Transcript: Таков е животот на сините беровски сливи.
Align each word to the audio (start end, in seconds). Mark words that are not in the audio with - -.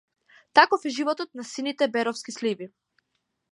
Таков 0.59 0.87
е 0.91 0.93
животот 0.95 1.37
на 1.41 1.45
сините 1.51 1.89
беровски 1.99 2.37
сливи. 2.39 2.71